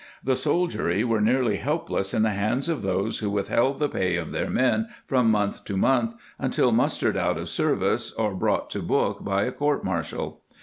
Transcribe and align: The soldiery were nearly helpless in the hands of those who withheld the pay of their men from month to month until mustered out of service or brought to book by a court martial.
The 0.23 0.35
soldiery 0.35 1.03
were 1.03 1.21
nearly 1.21 1.57
helpless 1.57 2.11
in 2.11 2.23
the 2.23 2.31
hands 2.31 2.67
of 2.67 2.81
those 2.81 3.19
who 3.19 3.29
withheld 3.29 3.77
the 3.77 3.87
pay 3.87 4.15
of 4.15 4.31
their 4.31 4.49
men 4.49 4.87
from 5.05 5.29
month 5.29 5.63
to 5.65 5.77
month 5.77 6.15
until 6.39 6.71
mustered 6.71 7.15
out 7.17 7.37
of 7.37 7.49
service 7.49 8.11
or 8.13 8.33
brought 8.33 8.71
to 8.71 8.81
book 8.81 9.23
by 9.23 9.43
a 9.43 9.51
court 9.51 9.83
martial. 9.83 10.41